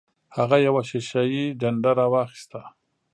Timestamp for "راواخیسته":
1.99-2.61